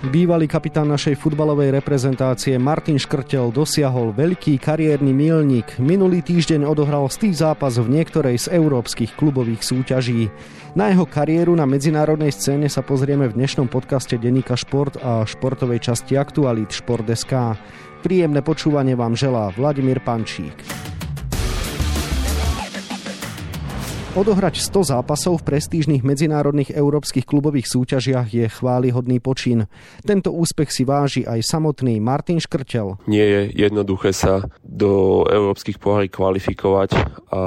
[0.00, 5.76] Bývalý kapitán našej futbalovej reprezentácie Martin Škrtel dosiahol veľký kariérny milník.
[5.76, 10.32] Minulý týždeň odohral stý zápas v niektorej z európskych klubových súťaží.
[10.72, 15.92] Na jeho kariéru na medzinárodnej scéne sa pozrieme v dnešnom podcaste Denika Šport a športovej
[15.92, 17.60] časti Aktualit Šport.sk.
[18.00, 20.89] Príjemné počúvanie vám želá Vladimír Pančík.
[24.10, 29.70] Odohrať 100 zápasov v prestížnych medzinárodných európskych klubových súťažiach je chválihodný počin.
[30.02, 32.98] Tento úspech si váži aj samotný Martin Škrtel.
[33.06, 36.90] Nie je jednoduché sa do európskych pohári kvalifikovať
[37.30, 37.42] a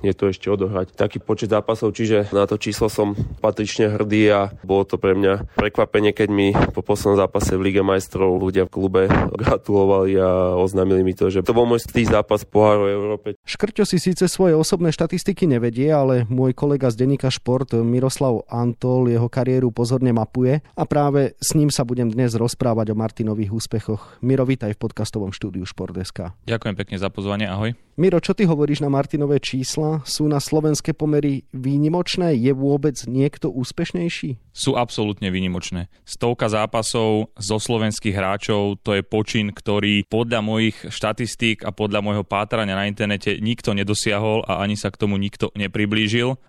[0.00, 3.12] nie to ešte odohrať taký počet zápasov, čiže na to číslo som
[3.44, 7.84] patrične hrdý a bolo to pre mňa prekvapenie, keď mi po poslednom zápase v Lige
[7.84, 9.02] majstrov ľudia v klube
[9.36, 13.36] gratulovali a oznámili mi to, že to bol môj stý zápas poháru Európe.
[13.44, 19.10] Škrťo si síce svoje osobné štatistiky nevedie, ale môj kolega z denníka Šport Miroslav Antol
[19.10, 24.22] jeho kariéru pozorne mapuje a práve s ním sa budem dnes rozprávať o Martinových úspechoch.
[24.22, 26.32] Miro, vítaj v podcastovom štúdiu Šport.sk.
[26.46, 27.74] Ďakujem pekne za pozvanie, ahoj.
[27.98, 30.06] Miro, čo ty hovoríš na Martinové čísla?
[30.06, 32.38] Sú na slovenské pomery výnimočné?
[32.38, 34.38] Je vôbec niekto úspešnejší?
[34.54, 35.90] Sú absolútne výnimočné.
[36.06, 42.22] Stovka zápasov zo slovenských hráčov, to je počin, ktorý podľa mojich štatistík a podľa môjho
[42.22, 45.87] pátrania na internete nikto nedosiahol a ani sa k tomu nikto nepriblížil.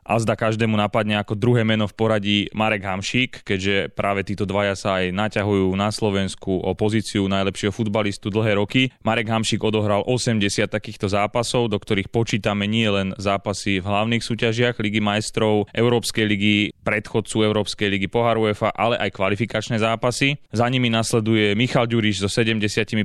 [0.04, 4.76] A zda každému napadne ako druhé meno v poradí Marek Hamšík, keďže práve títo dvaja
[4.76, 8.92] sa aj naťahujú na Slovensku o pozíciu najlepšieho futbalistu dlhé roky.
[9.06, 14.82] Marek Hamšík odohral 80 takýchto zápasov do ktorých počítame nie len zápasy v hlavných súťažiach
[14.82, 20.42] Ligy majstrov, Európskej ligy, predchodcu Európskej ligy Pohár UEFA, ale aj kvalifikačné zápasy.
[20.50, 22.98] Za nimi nasleduje Michal Ďuriš so 75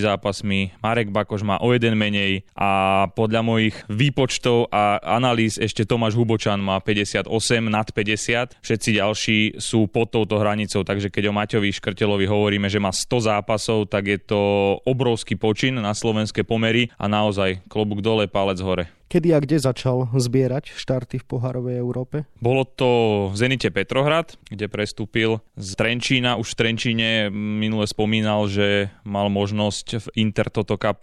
[0.00, 6.16] zápasmi, Marek Bakoš má o jeden menej a podľa mojich výpočtov a analýz ešte Tomáš
[6.16, 7.28] Hubočan má 58
[7.68, 8.58] nad 50.
[8.60, 13.28] Všetci ďalší sú pod touto hranicou, takže keď o Maťovi Škrtelovi hovoríme, že má 100
[13.30, 14.40] zápasov, tak je to
[14.84, 18.88] obrovský počin na slovenské pomery a naozaj klobúk dole, palec hore.
[19.10, 22.30] Kedy a kde začal zbierať štarty v pohárovej Európe?
[22.38, 22.88] Bolo to
[23.26, 26.38] v Zenite Petrohrad, kde prestúpil z Trenčína.
[26.38, 31.02] Už v Trenčíne minule spomínal, že mal možnosť v Inter Toto Cup,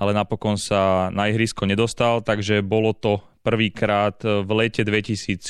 [0.00, 5.42] ale napokon sa na ihrisko nedostal, takže bolo to prvýkrát v lete 2004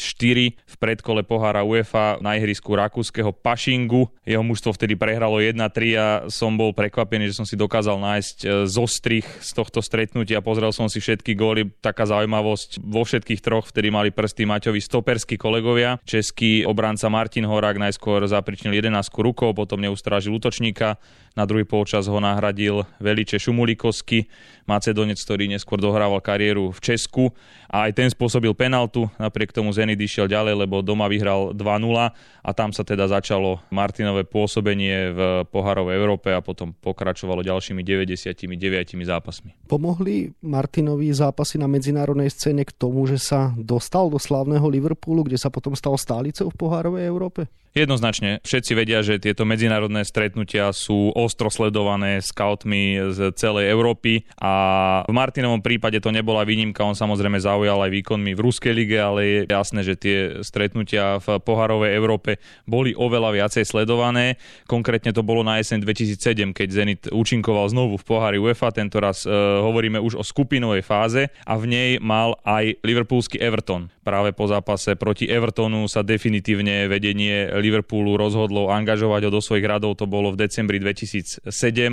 [0.57, 4.09] v predkole pohára UEFA na ihrisku rakúskeho Pašingu.
[4.25, 5.61] Jeho mužstvo vtedy prehralo 1-3
[5.95, 10.41] a som bol prekvapený, že som si dokázal nájsť e, zostrich z tohto stretnutia.
[10.41, 11.69] Pozrel som si všetky góly.
[11.85, 16.01] Taká zaujímavosť vo všetkých troch, vtedy mali prsty Maťovi stoperskí kolegovia.
[16.09, 20.97] Český obranca Martin Horák najskôr zapričnil 11 rukou, potom neustrážil útočníka.
[21.33, 24.29] Na druhý polčas ho nahradil Veliče Šumulikovsky,
[24.69, 27.33] Macedonec, ktorý neskôr dohrával kariéru v Česku
[27.73, 31.63] a aj ten spôsobil penaltu, napriek tomu Zenit išiel ďalej, lebo doma vyhral 2-0
[32.43, 35.21] a tam sa teda začalo Martinové pôsobenie v
[35.51, 38.43] poharovej Európe a potom pokračovalo ďalšími 99
[39.07, 39.55] zápasmi.
[39.71, 45.39] Pomohli Martinovi zápasy na medzinárodnej scéne k tomu, že sa dostal do slávneho Liverpoolu, kde
[45.39, 47.47] sa potom stal stálicou v pohárovej Európe?
[47.73, 48.45] Jednoznačne.
[48.45, 54.53] Všetci vedia, že tieto medzinárodné stretnutia sú ostro sledované scoutmi z celej Európy a
[55.09, 56.85] v Martinovom prípade to nebola výnimka.
[56.85, 61.41] On samozrejme zaujal aj výkonmi v Ruskej lige, ale je jasné, že tie stretnutia v
[61.41, 62.37] poharovej Európe
[62.69, 64.37] boli oveľa viacej sledované.
[64.69, 68.69] Konkrétne to bolo na jeseň 2007, keď Zenit účinkoval znovu v pohári UEFA.
[68.77, 69.33] Tento raz e,
[69.65, 73.89] hovoríme už o skupinovej fáze a v nej mal aj liverpoolský Everton.
[74.05, 79.95] Práve po zápase proti Evertonu sa definitívne vedenie Liverpoolu rozhodlo angažovať ho do svojich radov,
[79.95, 81.47] to bolo v decembri 2007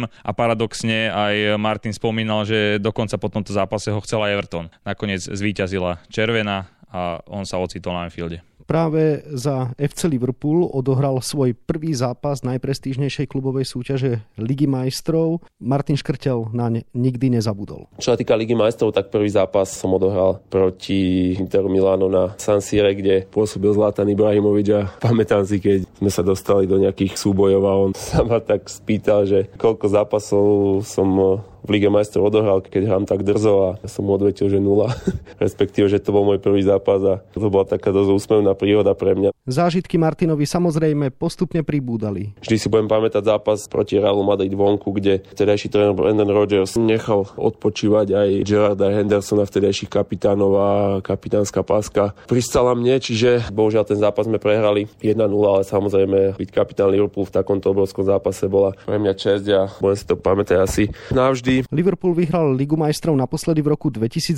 [0.09, 4.73] a paradoxne aj Martin spomínal, že dokonca po tomto zápase ho chcela Everton.
[4.81, 11.57] Nakoniec zvíťazila červená a on sa ocitol na Anfielde práve za FC Liverpool odohral svoj
[11.57, 15.41] prvý zápas najprestížnejšej klubovej súťaže Ligy majstrov.
[15.57, 17.89] Martin Škrtel na ne nikdy nezabudol.
[17.97, 22.61] Čo sa týka Ligy majstrov, tak prvý zápas som odohral proti Interu Milano na San
[22.61, 27.63] Sire, kde pôsobil Zlatan Ibrahimovič a pamätám si, keď sme sa dostali do nejakých súbojov
[27.65, 30.45] a on sa ma tak spýtal, že koľko zápasov
[30.85, 34.59] som v Lige majstrov odohral, keď hrám tak drzo a ja som mu odvetil, že
[34.61, 34.93] nula.
[35.43, 39.15] Respektíve, že to bol môj prvý zápas a to bola taká dosť úsmevná príhoda pre
[39.15, 39.35] mňa.
[39.49, 42.37] Zážitky Martinovi samozrejme postupne pribúdali.
[42.45, 47.25] Vždy si budem pamätať zápas proti Realu Madrid vonku, kde vtedajší tréner Brandon Rogers nechal
[47.33, 50.69] odpočívať aj Gerarda Hendersona, vtedajších kapitánov a
[51.01, 56.93] kapitánska páska pristala mne, čiže bohužiaľ ten zápas sme prehrali 1-0, ale samozrejme byť kapitán
[56.93, 60.83] Liverpool v takomto obrovskom zápase bola pre mňa česť a budem si to pamätať asi
[61.09, 61.65] navždy vždy.
[61.73, 64.37] Liverpool vyhral Ligu majstrov naposledy v roku 2019,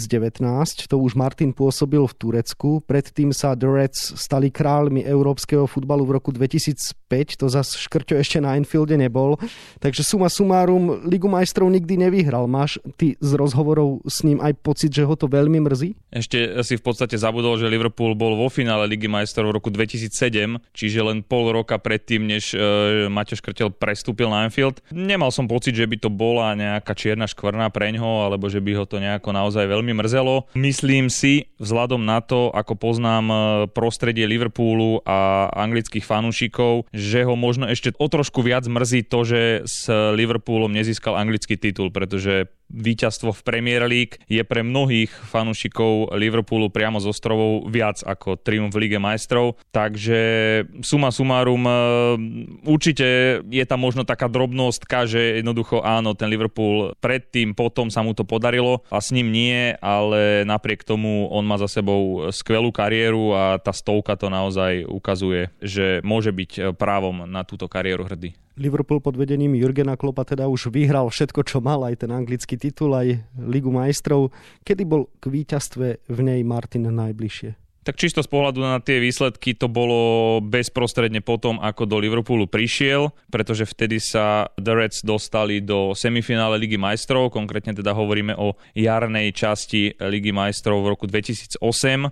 [0.87, 2.79] to už Martin pôsobil v Turecku.
[2.87, 8.39] Predtým sa The Reds stali kráľmi európskeho futbalu v roku 2005, to zas Škrťo ešte
[8.39, 9.35] na Enfielde nebol.
[9.83, 12.47] Takže suma sumárum, Ligu majstrov nikdy nevyhral.
[12.47, 15.97] Máš ty z rozhovorov s ním aj pocit, že ho to veľmi mrzí?
[16.11, 20.11] Ešte si v podstate zabudol, že Liverpool bol vo finále Ligy majstrov v roku 2007,
[20.71, 24.79] čiže len pol roka predtým, než uh, Mateo Škrtel prestúpil na Anfield.
[24.93, 28.86] Nemal som pocit, že by to bola nejaká čierna škvrna preňho, alebo že by ho
[28.86, 30.53] to nejako naozaj veľmi mrzelo.
[30.53, 33.36] Myslím si, vzhľadom na to, ako poznám e,
[33.74, 39.42] prostredie Liverpoolu a anglických fanúšikov, že ho možno ešte o trošku viac mrzí to, že
[39.65, 46.71] s Liverpoolom nezískal anglický titul, pretože víťazstvo v Premier League je pre mnohých fanúšikov Liverpoolu
[46.71, 49.59] priamo z ostrovov viac ako triumf v Lige majstrov.
[49.75, 50.19] Takže
[50.81, 51.73] suma sumárum, e,
[52.65, 58.15] určite je tam možno taká drobnostka, že jednoducho áno, ten Liverpool predtým, potom sa mu
[58.15, 63.35] to podarilo a s ním nie, ale napriek tomu on má za sebou skvelú kariéru
[63.35, 68.33] a tá stovka to naozaj ukazuje, že môže byť právom na túto kariéru hrdý.
[68.59, 72.92] Liverpool pod vedením Jurgena Kloppa teda už vyhral všetko, čo mal, aj ten anglický titul,
[72.92, 74.36] aj Ligu majstrov.
[74.68, 77.70] Kedy bol k víťazstve v nej Martin najbližšie?
[77.81, 83.09] Tak čisto z pohľadu na tie výsledky to bolo bezprostredne potom, ako do Liverpoolu prišiel,
[83.33, 89.33] pretože vtedy sa The Reds dostali do semifinále Ligy majstrov, konkrétne teda hovoríme o jarnej
[89.33, 91.57] časti Ligy majstrov v roku 2008.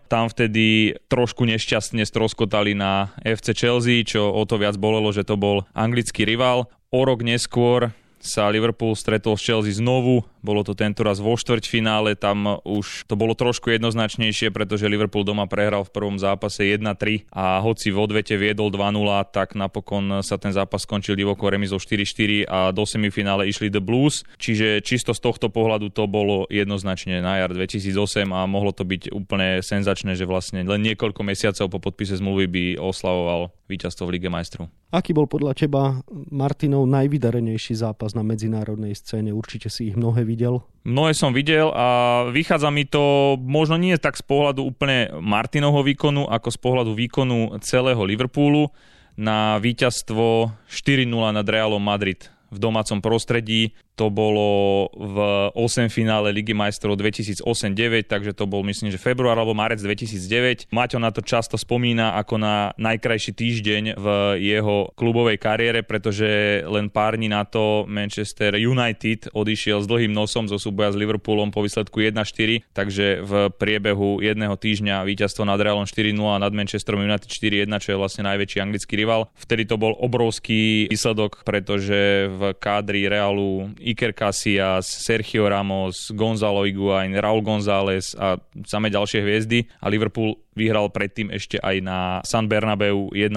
[0.09, 5.37] Tam vtedy trošku nešťastne stroskotali na FC Chelsea, čo o to viac bolelo, že to
[5.37, 6.65] bol anglický rival.
[6.89, 12.15] O rok neskôr sa Liverpool stretol s Chelsea znovu, bolo to tento raz vo štvrťfinále,
[12.15, 17.59] tam už to bolo trošku jednoznačnejšie, pretože Liverpool doma prehral v prvom zápase 1-3 a
[17.59, 18.95] hoci v odvete viedol 2-0,
[19.31, 24.23] tak napokon sa ten zápas skončil divoko remizou 4-4 a do semifinále išli The Blues,
[24.39, 29.11] čiže čisto z tohto pohľadu to bolo jednoznačne na jar 2008 a mohlo to byť
[29.11, 34.29] úplne senzačné, že vlastne len niekoľko mesiacov po podpise zmluvy by oslavoval víťazstvo v Lige
[34.33, 34.65] majstrov.
[34.89, 36.01] Aký bol podľa teba
[36.33, 39.29] Martinov najvydarenejší zápas na medzinárodnej scéne?
[39.29, 40.61] Určite si ich mnohé videl.
[40.85, 41.87] Mnohé som videl a
[42.29, 47.57] vychádza mi to možno nie tak z pohľadu úplne Martinovho výkonu, ako z pohľadu výkonu
[47.65, 48.69] celého Liverpoolu
[49.17, 55.17] na víťazstvo 4-0 nad Realom Madrid v domácom prostredí to bolo v
[55.59, 60.71] 8 finále Ligy majstrov 2008-9, takže to bol myslím, že február alebo marec 2009.
[60.71, 64.07] Maťo na to často spomína ako na najkrajší týždeň v
[64.39, 70.47] jeho klubovej kariére, pretože len pár dní na to Manchester United odišiel s dlhým nosom
[70.47, 75.83] zo súboja s Liverpoolom po výsledku 1-4, takže v priebehu jedného týždňa víťazstvo nad Realom
[75.83, 79.27] 4-0 a nad Manchesterom United 4-1, čo je vlastne najväčší anglický rival.
[79.35, 87.15] Vtedy to bol obrovský výsledok, pretože v kádri Realu Iker Casillas, Sergio Ramos, Gonzalo Higuain,
[87.19, 93.07] Raul González a samé ďalšie hviezdy a Liverpool vyhral predtým ešte aj na San Bernabeu
[93.15, 93.31] 1-0,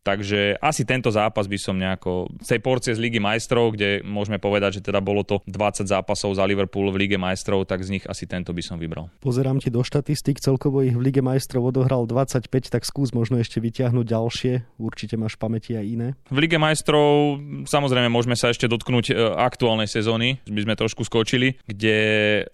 [0.00, 4.40] takže asi tento zápas by som nejako z tej porcie z Ligy majstrov, kde môžeme
[4.40, 8.04] povedať, že teda bolo to 20 zápasov za Liverpool v Lige majstrov, tak z nich
[8.08, 9.12] asi tento by som vybral.
[9.20, 13.60] Pozerám ti do štatistik, celkovo ich v Lige majstrov odohral 25, tak skús možno ešte
[13.60, 16.08] vyťahnuť ďalšie, určite máš pamäti aj iné.
[16.32, 17.36] V Lige majstrov
[17.68, 21.98] samozrejme môžeme sa ešte dotknúť e, aktuálnej sezóny, by sme trošku skočili, kde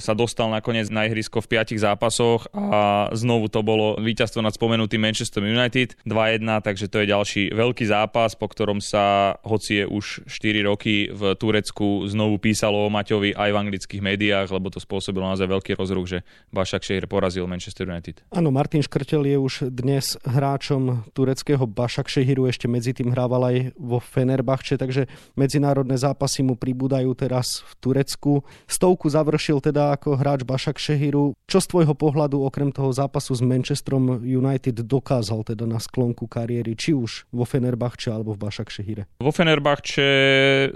[0.00, 5.05] sa dostal nakoniec na ihrisko v piatich zápasoch a znovu to bolo víťazstvo nad spomenutým
[5.05, 10.25] Manchester United 2-1, takže to je ďalší veľký zápas, po ktorom sa, hoci je už
[10.25, 15.28] 4 roky v Turecku, znovu písalo o Maťovi aj v anglických médiách, lebo to spôsobilo
[15.28, 16.18] naozaj veľký rozruch, že
[16.54, 18.25] Bašak Šehir porazil Manchester United.
[18.33, 23.56] Áno, Martin Škrtel je už dnes hráčom tureckého Bašak Šehiru, ešte medzi tým hrával aj
[23.75, 28.47] vo Fenerbahče, takže medzinárodné zápasy mu pribúdajú teraz v Turecku.
[28.71, 31.35] Stovku završil teda ako hráč Bašak Šehiru.
[31.49, 36.28] Čo z tvojho pohľadu okrem toho zápasu s Manchesterom Manchesterom United dokázal teda na sklonku
[36.28, 39.09] kariéry, či už vo Fenerbahče alebo v Bašak Šehire?
[39.16, 40.09] Vo Fenerbahče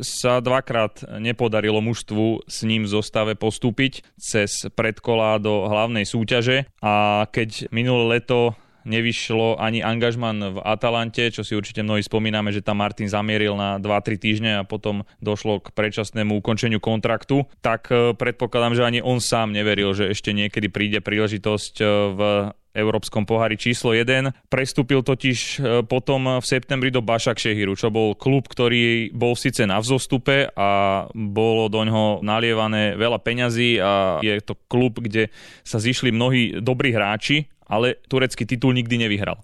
[0.00, 7.28] sa dvakrát nepodarilo mužstvu s ním v zostave postúpiť cez predkolá do hlavnej súťaže a
[7.28, 12.82] keď minulé leto nevyšlo ani angažman v Atalante, čo si určite mnohí spomíname, že tam
[12.82, 18.74] Martin zamieril na 2-3 týždne a potom došlo k predčasnému ukončeniu kontraktu, tak eh, predpokladám,
[18.74, 22.20] že ani on sám neveril, že ešte niekedy príde príležitosť eh, v
[22.72, 24.48] Európskom pohári číslo 1.
[24.48, 29.68] Prestúpil totiž e, potom v septembri do Bašak Šehiru, čo bol klub, ktorý bol síce
[29.68, 35.28] na vzostupe a bolo do ňoho nalievané veľa peňazí a je to klub, kde
[35.60, 39.40] sa zišli mnohí dobrí hráči, ale turecký titul nikdy nevyhral.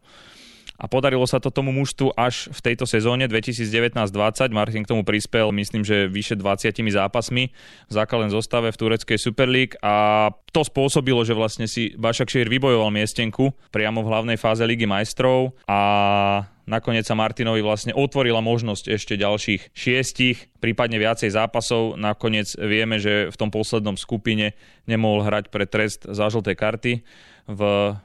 [0.78, 4.54] A podarilo sa to tomu mužstvu až v tejto sezóne 2019-20.
[4.54, 7.50] Martin k tomu prispel, myslím, že vyše 20 zápasmi
[7.90, 12.46] v základnej zostave v tureckej Super League a to spôsobilo, že vlastne si Bašak Šír
[12.46, 15.78] vybojoval miestenku priamo v hlavnej fáze Ligy majstrov a
[16.70, 21.98] nakoniec sa Martinovi vlastne otvorila možnosť ešte ďalších šiestich, prípadne viacej zápasov.
[21.98, 24.54] Nakoniec vieme, že v tom poslednom skupine
[24.86, 27.02] nemohol hrať pre trest za žlté karty
[27.48, 27.60] v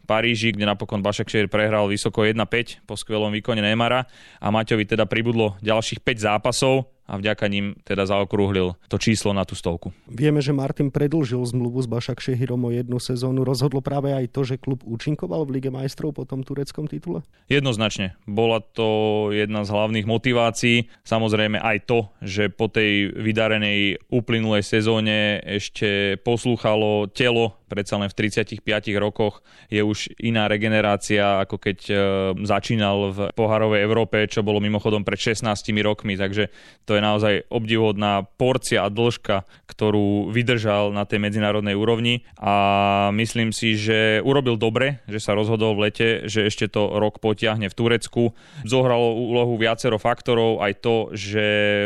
[0.07, 4.07] Paríži, kde napokon Bašak prehral vysoko 1-5 po skvelom výkone Neymara.
[4.39, 9.43] A Maťovi teda pribudlo ďalších 5 zápasov a vďaka ním teda zaokrúhlil to číslo na
[9.43, 9.91] tú stovku.
[10.07, 13.43] Vieme, že Martin predlžil zmluvu s Bašak Šehirom o jednu sezónu.
[13.43, 17.27] Rozhodlo práve aj to, že klub účinkoval v Lige majstrov po tom tureckom titule?
[17.51, 18.15] Jednoznačne.
[18.23, 20.87] Bola to jedna z hlavných motivácií.
[21.03, 28.29] Samozrejme aj to, že po tej vydarenej uplynulej sezóne ešte poslúchalo telo predsa len v
[28.29, 28.61] 35
[29.01, 29.41] rokoch
[29.73, 31.93] je už iná regenerácia, ako keď e,
[32.45, 35.49] začínal v poharovej Európe, čo bolo mimochodom pred 16
[35.81, 36.53] rokmi, takže
[36.85, 43.55] to je naozaj obdivodná porcia a dĺžka, ktorú vydržal na tej medzinárodnej úrovni a myslím
[43.55, 47.77] si, že urobil dobre, že sa rozhodol v lete, že ešte to rok potiahne v
[47.77, 48.35] Turecku.
[48.67, 51.45] Zohralo úlohu viacero faktorov, aj to, že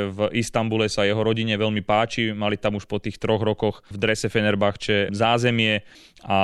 [0.09, 3.97] v Istambule sa jeho rodine veľmi páči, mali tam už po tých troch rokoch v
[4.01, 5.85] drese Fenerbahče zázemie
[6.25, 6.39] a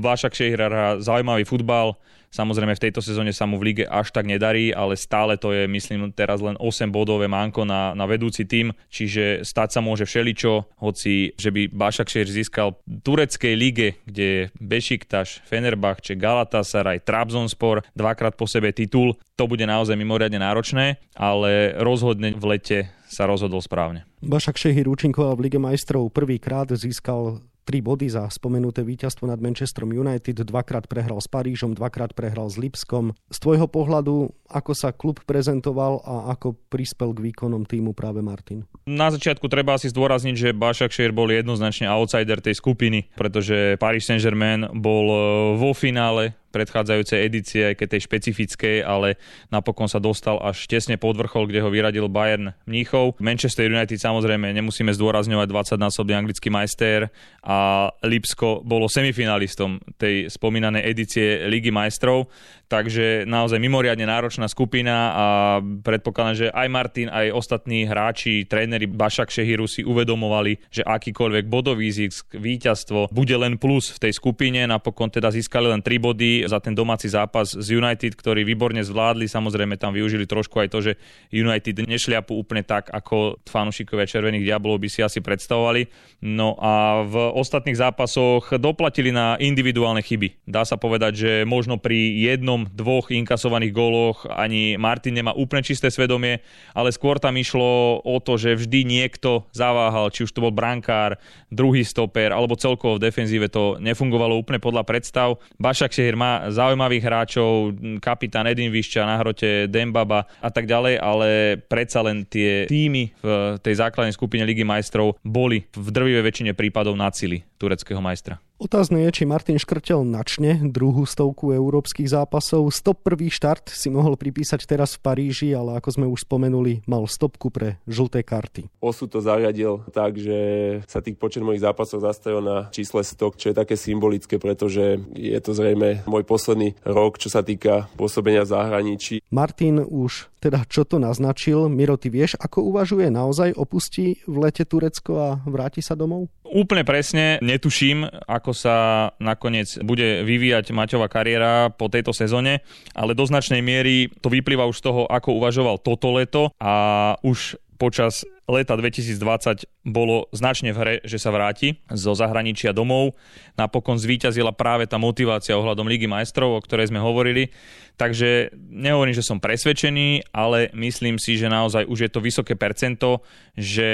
[0.00, 1.98] Vašak Šehra hrá zaujímavý futbal,
[2.30, 5.66] Samozrejme v tejto sezóne sa mu v lige až tak nedarí, ale stále to je
[5.66, 10.78] myslím teraz len 8 bodové manko na, na vedúci tým, čiže stať sa môže všeličo,
[10.78, 18.46] hoci že by Bašakšer získal tureckej lige, kde je Bešiktaš, Fenerbahče, Galatasaray, Trabzonspor, dvakrát po
[18.46, 22.78] sebe titul, to bude naozaj mimoriadne náročné, ale rozhodne v lete
[23.10, 24.06] sa rozhodol správne.
[24.22, 29.92] Bašak Šehir účinkoval v Lige majstrov prvýkrát, získal 3 body za spomenuté víťazstvo nad Manchesterom
[29.92, 33.12] United, dvakrát prehral s Parížom, dvakrát prehral s Lipskom.
[33.28, 38.64] Z tvojho pohľadu, ako sa klub prezentoval a ako prispel k výkonom týmu práve Martin?
[38.88, 44.72] Na začiatku treba asi zdôrazniť, že Başakšehir bol jednoznačne outsider tej skupiny, pretože Paris Saint-Germain
[44.74, 45.18] bol e,
[45.60, 49.16] vo finále predchádzajúcej edície, aj keď tej špecifickej, ale
[49.48, 53.16] napokon sa dostal až tesne pod vrchol, kde ho vyradil Bayern Mníchov.
[53.22, 57.08] Manchester United samozrejme nemusíme zdôrazňovať 20-násobný anglický majster
[57.46, 62.28] a Lipsko bolo semifinalistom tej spomínanej edície Ligy majstrov,
[62.70, 65.26] takže naozaj mimoriadne náročná skupina a
[65.58, 71.90] predpokladám, že aj Martin, aj ostatní hráči, tréneri Bašak Šehiru si uvedomovali, že akýkoľvek bodový
[71.90, 76.62] zisk, víťazstvo bude len plus v tej skupine, napokon teda získali len 3 body, za
[76.62, 79.26] ten domáci zápas z United, ktorý výborne zvládli.
[79.26, 80.92] Samozrejme tam využili trošku aj to, že
[81.34, 85.90] United nešliapu úplne tak, ako fanúšikovia Červených diablov by si asi predstavovali.
[86.22, 90.44] No a v ostatných zápasoch doplatili na individuálne chyby.
[90.44, 95.88] Dá sa povedať, že možno pri jednom, dvoch inkasovaných góloch ani Martin nemá úplne čisté
[95.88, 96.42] svedomie,
[96.76, 101.16] ale skôr tam išlo o to, že vždy niekto zaváhal, či už to bol brankár,
[101.48, 105.38] druhý stoper, alebo celkovo v defenzíve to nefungovalo úplne podľa predstav.
[105.56, 111.28] Bašak Šehir má zaujímavých hráčov, kapitán Edin Višča na hrote, Dembaba a tak ďalej, ale
[111.70, 113.28] predsa len tie týmy v
[113.62, 118.40] tej základnej skupine Ligy majstrov boli v drvivej väčšine prípadov na cili tureckého majstra.
[118.60, 122.68] Otázne je, či Martin Škrtel načne druhú stovku európskych zápasov.
[122.68, 127.08] Stop prvý štart si mohol pripísať teraz v Paríži, ale ako sme už spomenuli, mal
[127.08, 128.68] stopku pre žlté karty.
[128.84, 130.36] Osu to zariadil tak, že
[130.84, 135.40] sa tých počet mojich zápasov zastavil na čísle 100, čo je také symbolické, pretože je
[135.40, 139.24] to zrejme môj posledný rok, čo sa týka pôsobenia v zahraničí.
[139.32, 141.68] Martin už teda čo to naznačil.
[141.68, 143.12] Miro, ty vieš, ako uvažuje?
[143.12, 146.32] Naozaj opustí v lete Turecko a vráti sa domov?
[146.50, 147.38] Úplne presne.
[147.38, 148.76] Netuším, ako sa
[149.22, 154.82] nakoniec bude vyvíjať Maťová kariéra po tejto sezóne, ale do značnej miery to vyplýva už
[154.82, 160.94] z toho, ako uvažoval toto leto a už počas leta 2020 bolo značne v hre,
[161.00, 163.16] že sa vráti zo zahraničia domov.
[163.56, 167.48] Napokon zvíťazila práve tá motivácia ohľadom Ligy majstrov, o ktorej sme hovorili.
[167.96, 173.24] Takže nehovorím, že som presvedčený, ale myslím si, že naozaj už je to vysoké percento,
[173.56, 173.88] že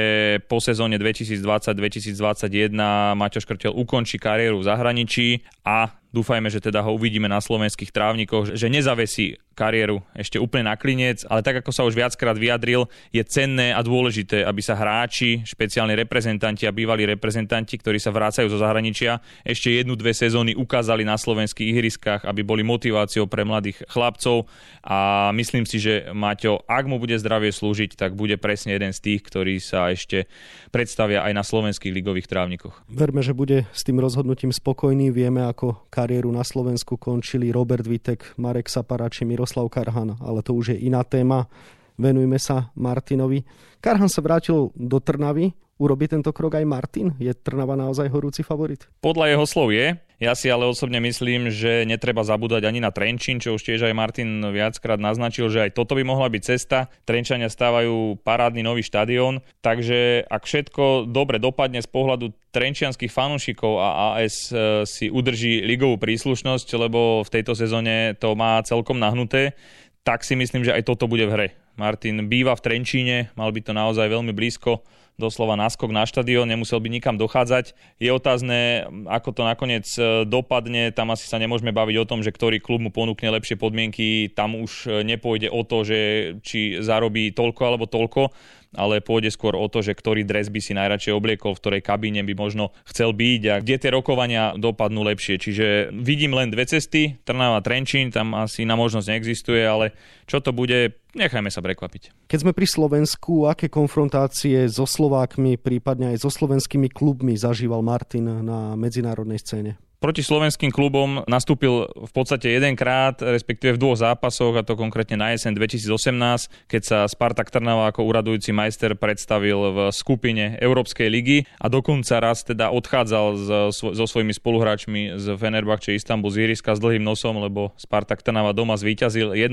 [0.51, 2.75] po sezóne 2020-2021
[3.15, 8.57] Maťo Škrtel ukončí kariéru v zahraničí a Dúfajme, že teda ho uvidíme na slovenských trávnikoch,
[8.57, 13.25] že nezavesí kariéru ešte úplne na klinec, ale tak ako sa už viackrát vyjadril, je
[13.25, 18.61] cenné a dôležité, aby sa hráči, špeciálne reprezentanti a bývalí reprezentanti, ktorí sa vrácajú zo
[18.61, 24.45] zahraničia, ešte jednu, dve sezóny ukázali na slovenských ihriskách, aby boli motiváciou pre mladých chlapcov
[24.85, 29.01] a myslím si, že Maťo, ak mu bude zdravie slúžiť, tak bude presne jeden z
[29.05, 30.29] tých, ktorí sa ešte
[30.69, 32.85] predstavia aj na slovenských ligových trávnikoch.
[32.93, 35.09] Verme, že bude s tým rozhodnutím spokojný.
[35.09, 40.55] Vieme, ako kariéru na Slovensku končili Robert Vitek, Marek Saparači, Miroslav Miroslav Karhan, ale to
[40.55, 41.51] už je iná téma.
[41.99, 43.43] Venujme sa Martinovi.
[43.83, 47.13] Karhan sa vrátil do Trnavy, Urobí tento krok aj Martin?
[47.21, 48.89] Je Trnava naozaj horúci favorit?
[49.05, 49.93] Podľa jeho slov je.
[50.17, 53.93] Ja si ale osobne myslím, že netreba zabúdať ani na Trenčín, čo už tiež aj
[53.93, 56.89] Martin viackrát naznačil, že aj toto by mohla byť cesta.
[57.05, 64.17] Trenčania stávajú parádny nový štadión, takže ak všetko dobre dopadne z pohľadu trenčianských fanúšikov a
[64.17, 69.53] AS e, si udrží ligovú príslušnosť, lebo v tejto sezóne to má celkom nahnuté,
[70.01, 71.49] tak si myslím, že aj toto bude v hre.
[71.77, 74.81] Martin býva v Trenčíne, mal by to naozaj veľmi blízko
[75.17, 77.73] doslova náskok na štadión, nemusel by nikam dochádzať.
[77.97, 82.33] Je otázne, ako to nakoniec e, dopadne, tam asi sa nemôžeme baviť o tom, že
[82.33, 85.99] ktorý klub mu ponúkne lepšie podmienky, tam už e, nepôjde o to, že
[86.45, 88.29] či zarobí toľko alebo toľko,
[88.77, 92.21] ale pôjde skôr o to, že ktorý dres by si najradšej obliekol, v ktorej kabíne
[92.23, 95.41] by možno chcel byť a kde tie rokovania dopadnú lepšie.
[95.41, 99.97] Čiže vidím len dve cesty, Trnava, Trenčín, tam asi na možnosť neexistuje, ale
[100.29, 102.29] čo to bude, nechajme sa prekvapiť.
[102.29, 108.45] Keď sme pri Slovensku, aké konfrontácie so Slovákmi, prípadne aj so slovenskými klubmi zažíval Martin
[108.45, 109.81] na medzinárodnej scéne?
[109.97, 115.33] Proti slovenským klubom nastúpil v podstate jedenkrát, respektíve v dvoch zápasoch, a to konkrétne na
[115.33, 121.73] jeseň 2018, keď sa Spartak Trnava ako uradujúci majster predstavil v skupine Európskej ligy a
[121.73, 123.27] dokonca raz teda odchádzal
[123.73, 128.77] so svojimi spoluhráčmi z Fenerbahče Istanbul z Iriska s dlhým nosom, lebo Spartak Trnava doma
[128.77, 129.49] zvíťazil 1-0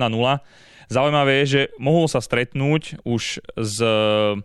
[0.93, 3.77] Zaujímavé je, že mohol sa stretnúť už s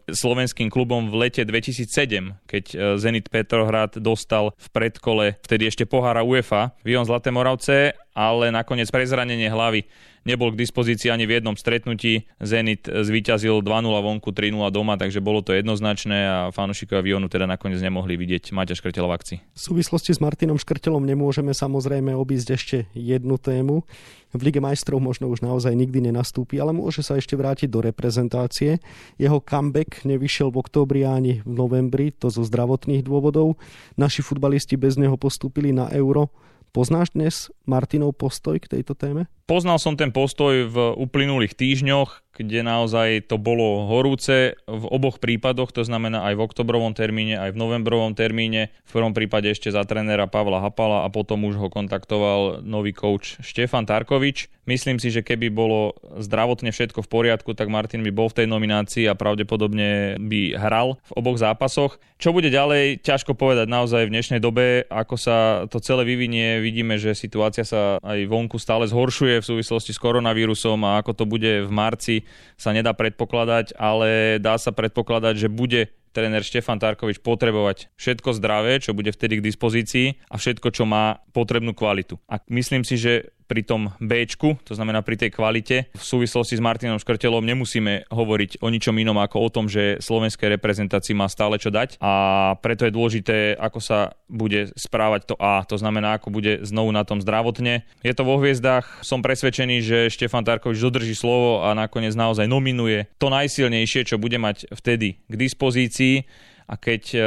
[0.09, 6.25] slovenským klubom v lete 2007, keď e, Zenit Petrohrad dostal v predkole vtedy ešte pohára
[6.25, 9.87] UEFA Vion Zlaté Moravce, ale nakoniec prezranenie hlavy
[10.27, 12.27] nebol k dispozícii ani v jednom stretnutí.
[12.43, 17.79] Zenit zvíťazil 2-0 vonku, 3-0 doma, takže bolo to jednoznačné a fanúšikovia Vionu teda nakoniec
[17.79, 19.39] nemohli vidieť Maťa Škrtela v akcii.
[19.55, 23.87] V súvislosti s Martinom Škrtelom nemôžeme samozrejme obísť ešte jednu tému.
[24.29, 28.77] V Lige majstrov možno už naozaj nikdy nenastúpi, ale môže sa ešte vrátiť do reprezentácie.
[29.17, 33.57] Jeho comeback nevyšiel v októbri ani v novembri, to zo zdravotných dôvodov.
[33.97, 36.29] Naši futbalisti bez neho postúpili na euro.
[36.69, 39.25] Poznáš dnes Martinov postoj k tejto téme?
[39.49, 45.73] Poznal som ten postoj v uplynulých týždňoch, kde naozaj to bolo horúce v oboch prípadoch,
[45.73, 48.71] to znamená aj v oktobrovom termíne, aj v novembrovom termíne.
[48.85, 53.41] V prvom prípade ešte za trénera Pavla Hapala a potom už ho kontaktoval nový coach
[53.41, 54.53] Štefan Tarkovič.
[54.69, 58.47] Myslím si, že keby bolo zdravotne všetko v poriadku, tak Martin by bol v tej
[58.53, 61.97] nominácii a pravdepodobne by hral v oboch zápasoch.
[62.21, 66.61] Čo bude ďalej, ťažko povedať naozaj v dnešnej dobe, ako sa to celé vyvinie.
[66.61, 71.25] Vidíme, že situácia sa aj vonku stále zhoršuje v súvislosti s koronavírusom a ako to
[71.25, 72.27] bude v marci
[72.59, 78.83] sa nedá predpokladať, ale dá sa predpokladať, že bude tréner Štefan Tarkovič potrebovať všetko zdravé,
[78.83, 82.19] čo bude vtedy k dispozícii a všetko, čo má potrebnú kvalitu.
[82.27, 84.29] A myslím si, že pri tom B,
[84.63, 89.17] to znamená pri tej kvalite, v súvislosti s Martinom Škrtelom nemusíme hovoriť o ničom inom
[89.17, 91.97] ako o tom, že slovenskej reprezentácii má stále čo dať.
[92.05, 96.93] A preto je dôležité, ako sa bude správať to A, to znamená, ako bude znovu
[96.93, 97.89] na tom zdravotne.
[98.05, 103.09] Je to vo hviezdách, som presvedčený, že Štefan Tarkovič dodrží slovo a nakoniec naozaj nominuje
[103.17, 106.29] to najsilnejšie, čo bude mať vtedy k dispozícii.
[106.69, 107.21] A keď e,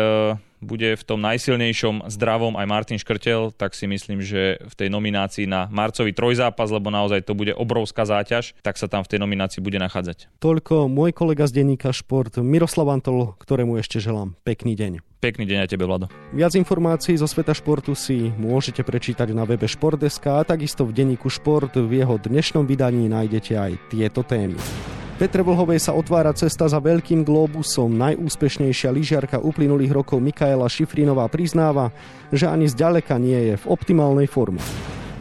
[0.61, 5.49] bude v tom najsilnejšom zdravom aj Martin Škrtel, tak si myslím, že v tej nominácii
[5.49, 9.59] na marcový trojzápas, lebo naozaj to bude obrovská záťaž, tak sa tam v tej nominácii
[9.59, 10.29] bude nachádzať.
[10.39, 15.01] Toľko môj kolega z denníka Šport Miroslav Antol, ktorému ešte želám pekný deň.
[15.21, 16.09] Pekný deň aj tebe, Vlado.
[16.33, 21.29] Viac informácií zo sveta športu si môžete prečítať na webe Športdeska a takisto v denníku
[21.29, 24.57] Šport v jeho dnešnom vydaní nájdete aj tieto témy.
[25.21, 27.93] Petre Vlhovej sa otvára cesta za veľkým globusom.
[27.93, 31.93] Najúspešnejšia lyžiarka uplynulých rokov Mikaela Šifrinová priznáva,
[32.33, 34.57] že ani zďaleka nie je v optimálnej forme.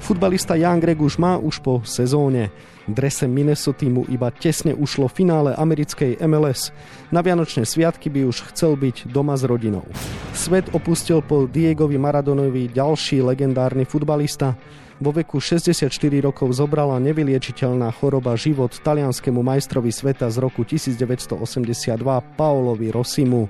[0.00, 2.48] Futbalista Jan Greguš má už po sezóne.
[2.88, 6.72] Drese Minnesota mu iba tesne ušlo finále americkej MLS.
[7.12, 9.84] Na Vianočné sviatky by už chcel byť doma s rodinou.
[10.32, 14.56] Svet opustil po Diegovi Maradonovi ďalší legendárny futbalista.
[15.00, 15.88] Vo veku 64
[16.20, 21.40] rokov zobrala nevyliečiteľná choroba život talianskému majstrovi sveta z roku 1982
[22.36, 23.48] Paolovi Rossimu.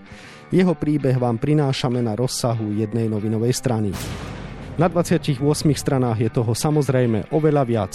[0.55, 3.91] Jeho príbeh vám prinášame na rozsahu jednej novinovej strany.
[4.79, 5.43] Na 28
[5.75, 7.95] stranách je toho samozrejme oveľa viac.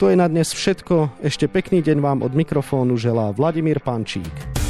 [0.00, 1.20] To je na dnes všetko.
[1.20, 4.65] Ešte pekný deň vám od mikrofónu želá Vladimír Pančík.